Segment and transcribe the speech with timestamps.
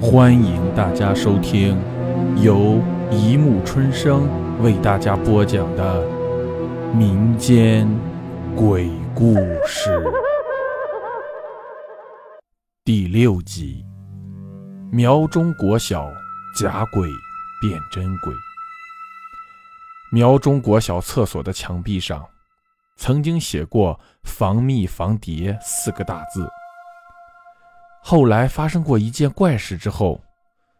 [0.00, 1.76] 欢迎大家收听
[2.40, 4.28] 由一木春生
[4.62, 6.06] 为大家播讲的
[6.94, 7.88] 民间
[8.54, 9.34] 鬼故
[9.66, 10.00] 事
[12.84, 13.84] 第六集：
[14.92, 16.08] 苗中国小
[16.56, 17.08] 假鬼
[17.60, 18.32] 变真鬼。
[20.12, 22.24] 苗中国小厕所的墙壁上
[22.96, 26.48] 曾经写过“防蜜防谍”四个大字。
[28.10, 30.18] 后来发生过一件怪事之后，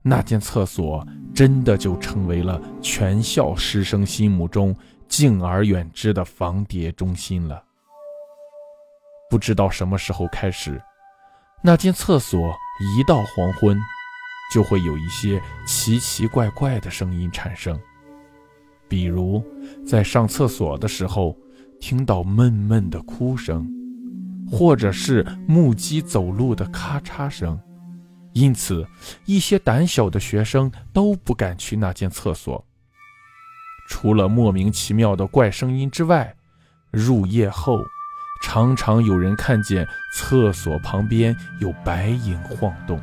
[0.00, 4.74] 那间厕所真的就成为了全校师生心目中
[5.06, 7.62] 敬而远之的防谍中心了。
[9.28, 10.80] 不知道什么时候开始，
[11.62, 12.40] 那间厕所
[12.80, 13.78] 一到黄昏，
[14.50, 17.78] 就会有一些奇奇怪怪的声音产生，
[18.88, 19.44] 比如
[19.86, 21.36] 在上厕所的时候
[21.78, 23.70] 听到闷闷的哭声。
[24.50, 27.58] 或者是木屐走路的咔嚓声，
[28.32, 28.86] 因此
[29.24, 32.64] 一些胆小的学生都不敢去那间厕所。
[33.88, 36.34] 除了莫名其妙的怪声音之外，
[36.90, 37.78] 入夜后
[38.42, 43.00] 常常有人看见厕所旁边有白影晃动，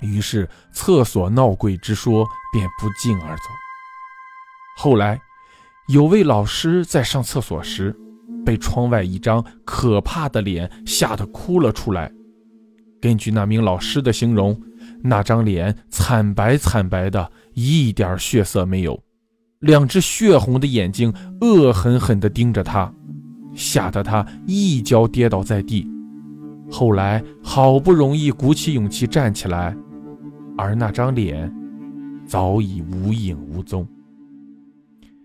[0.00, 3.42] 于是厕所闹鬼之说便不胫而走。
[4.76, 5.20] 后来，
[5.88, 7.96] 有位老师在上厕所时。
[8.44, 12.10] 被窗外一张可怕的脸吓得哭了出来。
[13.00, 14.60] 根据那名老师的形容，
[15.02, 19.02] 那张脸惨白惨白的，一点血色没有，
[19.58, 22.92] 两只血红的眼睛恶狠狠地盯着他，
[23.54, 25.88] 吓得他一脚跌倒在地。
[26.70, 29.76] 后来好不容易鼓起勇气站起来，
[30.56, 31.52] 而那张脸
[32.24, 33.84] 早已无影无踪。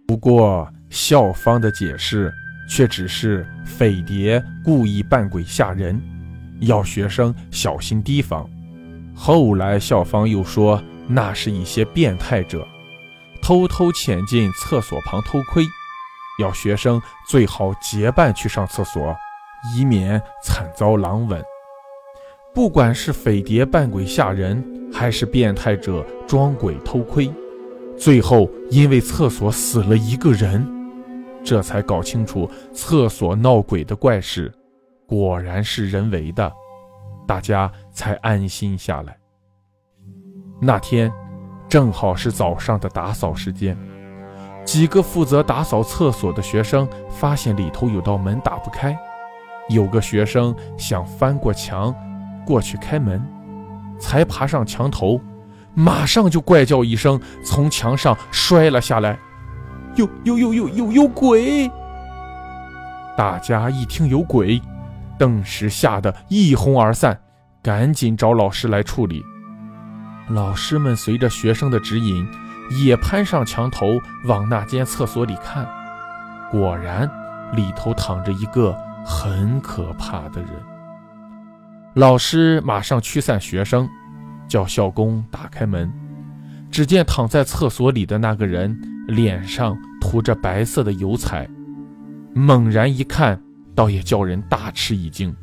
[0.08, 2.34] 不过校方的解释。
[2.68, 6.02] 却只是匪谍故意扮鬼吓人，
[6.60, 8.48] 要学生小心提防。
[9.16, 12.68] 后来校方又说，那是一些变态者
[13.42, 15.66] 偷偷潜进厕所旁偷窥，
[16.40, 19.16] 要学生最好结伴去上厕所，
[19.76, 21.42] 以免惨遭狼吻。
[22.54, 27.32] 不管是匪谍扮鬼吓人，还是变态者装鬼偷窥，
[27.98, 30.77] 最后因为厕所死了一个人。
[31.48, 34.54] 这才搞清楚厕所闹鬼的怪事，
[35.08, 36.52] 果然是人为的，
[37.26, 39.18] 大家才安心下来。
[40.60, 41.10] 那天
[41.70, 43.78] 正好是早上的打扫时间，
[44.66, 49.00] 几个负责打扫厕所的学生发现里头有道门打不开，
[49.70, 51.96] 有个学生想翻过墙
[52.46, 53.26] 过去开门，
[53.98, 55.22] 才爬上墙头，
[55.74, 59.18] 马上就怪叫一声，从墙上摔了下来。
[59.98, 61.70] 有有有有有有鬼！
[63.18, 64.62] 大家一听有鬼，
[65.18, 67.20] 顿时吓得一哄而散，
[67.64, 69.24] 赶紧找老师来处理。
[70.30, 72.28] 老师们随着学生的指引，
[72.86, 75.68] 也攀上墙头往那间厕所里看，
[76.52, 77.10] 果然
[77.54, 80.50] 里头躺着一个很可怕的人。
[81.96, 83.90] 老师马上驱散学生，
[84.48, 85.92] 叫校工打开门，
[86.72, 88.78] 只见躺在厕所里的那个人。
[89.08, 91.48] 脸上涂着白色的油彩，
[92.34, 93.42] 猛然一看，
[93.74, 95.34] 倒也叫人大吃一惊。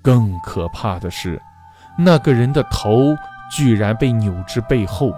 [0.00, 1.42] 更可怕的是，
[1.98, 3.16] 那个人的头
[3.50, 5.12] 居然被扭至背后，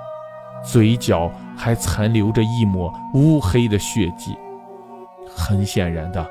[0.65, 4.35] 嘴角还残留着一抹乌黑的血迹。
[5.29, 6.27] 很显然的，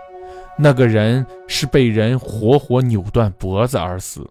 [0.58, 4.28] 那个人是被人活活扭断脖子而死。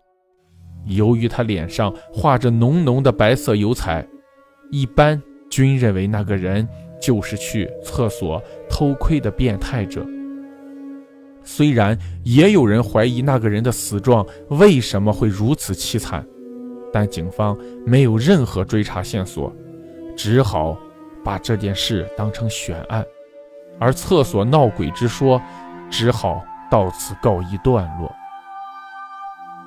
[0.87, 4.05] 由于他脸上画着浓浓的白色油彩，
[4.73, 5.23] 一般。
[5.51, 6.67] 均认为那个人
[6.99, 10.03] 就是去厕所偷窥的变态者。
[11.45, 11.95] 虽然
[12.25, 16.27] 也有人怀疑那个人的死状为什么会如此凄惨，
[16.91, 19.55] 但警方没有任何追查线索，
[20.17, 20.75] 只好
[21.23, 23.05] 把这件事当成悬案，
[23.79, 25.39] 而厕所闹鬼之说
[25.91, 28.11] 只好到此告一段落。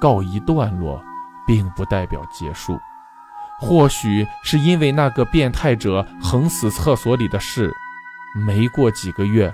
[0.02, 1.00] 告一段落，
[1.46, 2.76] 并不代表结束。
[3.60, 7.72] 或许是因为那个变态者横死厕所里的事，
[8.46, 9.54] 没过几个月，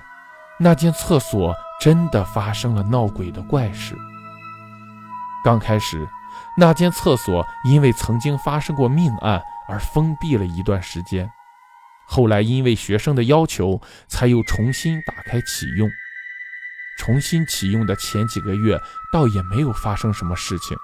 [0.58, 3.96] 那间厕所真的发生了闹鬼的怪事。
[5.44, 6.06] 刚开始，
[6.56, 11.30] 那间厕所因为曾经发生过命案而封闭了一段时间，
[12.06, 15.90] 后来因为学生的要求，才又重新打开启用。
[16.98, 18.78] 重新启用的前几个月，
[19.12, 20.76] 倒也没有发生什么事情。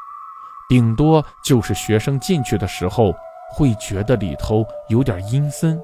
[0.68, 3.14] 顶多就是学生进去的时候
[3.50, 5.80] 会觉得里头有点阴森，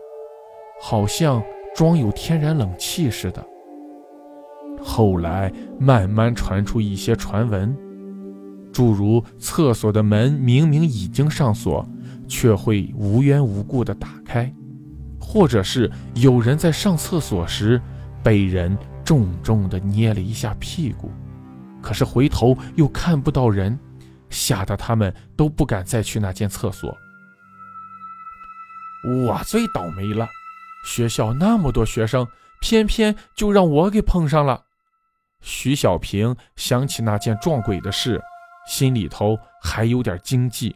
[0.82, 1.42] 好像
[1.74, 3.42] 装有天然冷气似的。
[4.82, 7.74] 后来慢慢传出一些传闻，
[8.70, 11.88] 诸如厕所的门明明已经上锁，
[12.28, 14.52] 却会无缘无故的打开，
[15.18, 17.80] 或者是有人在上厕所时
[18.22, 21.10] 被人重重的捏了一下屁股，
[21.80, 23.78] 可是回头又看不到人，
[24.34, 26.92] 吓得他们都不敢再去那间厕所。
[29.06, 30.26] 我最倒霉了，
[30.84, 32.26] 学校那么多学生，
[32.60, 34.60] 偏偏就让我给碰上了。
[35.40, 38.20] 徐小平想起那件撞鬼的事，
[38.66, 40.74] 心里头还有点惊悸。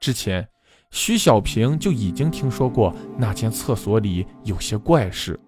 [0.00, 0.48] 之前，
[0.90, 5.38] 徐小平就已经听说过那间厕所里有些怪事，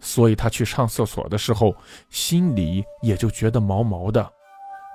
[0.00, 1.74] 所以他去上厕所的时候，
[2.08, 4.32] 心里也就觉得毛毛的。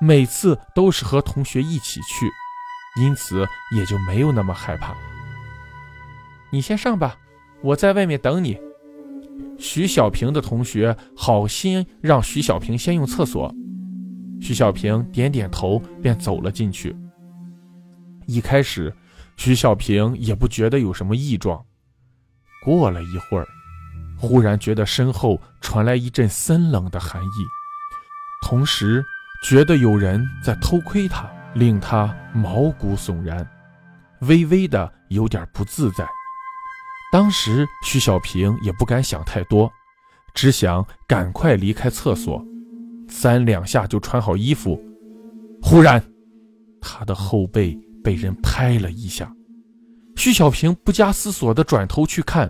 [0.03, 2.29] 每次都是和同学一起去，
[3.01, 4.93] 因此也就没有那么害怕。
[6.51, 7.15] 你先上吧，
[7.61, 8.59] 我在外面等你。
[9.57, 13.49] 徐小平的同学好心让徐小平先用厕所，
[14.41, 16.93] 徐小平点点头，便走了进去。
[18.25, 18.93] 一开始，
[19.37, 21.63] 徐小平也不觉得有什么异状。
[22.65, 23.47] 过了一会儿，
[24.17, 27.45] 忽然觉得身后传来一阵森冷的寒意，
[28.45, 29.01] 同时
[29.43, 33.45] 觉得有人在偷窥他，令他毛骨悚然，
[34.21, 36.07] 微微的有点不自在。
[37.11, 39.69] 当时徐小平也不敢想太多，
[40.33, 42.43] 只想赶快离开厕所，
[43.09, 44.81] 三两下就穿好衣服。
[45.61, 46.01] 忽然，
[46.79, 49.29] 他的后背被人拍了一下，
[50.15, 52.49] 徐小平不加思索地转头去看，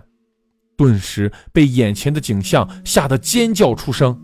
[0.76, 4.16] 顿时被眼前的景象吓得尖叫出声。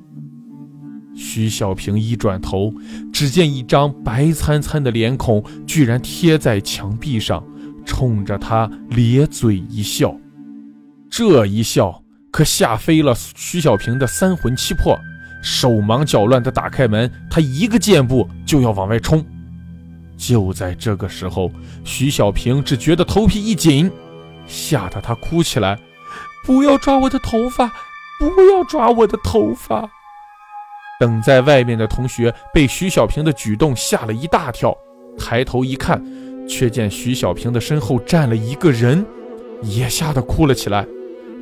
[1.23, 2.73] 徐小平一转头，
[3.13, 7.45] 只见一张白灿灿的脸孔居然贴在墙壁上，
[7.85, 10.17] 冲着他咧嘴一笑。
[11.11, 14.99] 这一笑可吓飞了徐小平的三魂七魄，
[15.43, 19.23] 手忙脚乱地打开门，他一个箭步就要往外冲。
[20.17, 21.53] 就在这个时候，
[21.85, 23.93] 徐小平只觉得头皮一紧，
[24.47, 25.79] 吓得他哭起来
[26.47, 27.71] ：“不要抓我的头发，
[28.19, 29.91] 不要抓我的头发！”
[31.01, 34.77] 等在外面的同学被徐小平的举动吓了一大跳，
[35.19, 36.01] 抬头一看，
[36.47, 39.05] 却见徐小平的身后站了一个人，
[39.63, 40.87] 也吓得哭了起来。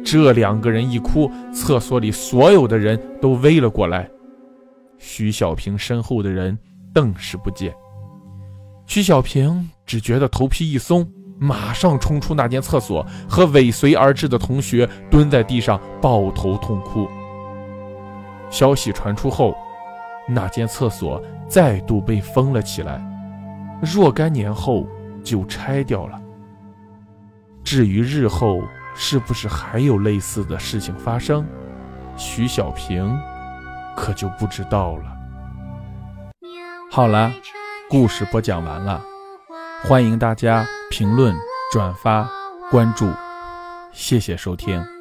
[0.05, 4.09] 这两个人一哭，厕所里所有的人都围了过来。
[4.97, 6.57] 徐小平身后的人
[6.95, 7.75] 瞪视不见。
[8.87, 11.05] 徐小平只觉得头皮一松，
[11.37, 17.09] 马上冲出那间厕所，和尾随而至的同学蹲在地上抱头痛哭。
[18.51, 19.57] 消息传出后，
[20.27, 23.01] 那间厕所再度被封了起来，
[23.81, 24.87] 若干年后
[25.23, 26.21] 就拆掉了。
[27.65, 28.63] 至于日后，
[28.95, 31.47] 是不是还有类似的事情发生？
[32.17, 33.17] 徐小平
[33.97, 35.05] 可就不知道了。
[36.91, 37.31] 好了，
[37.89, 39.01] 故事播讲完了，
[39.85, 41.37] 欢迎大家评论、
[41.73, 42.29] 转发、
[42.71, 43.09] 关注，
[43.93, 44.98] 谢谢收听。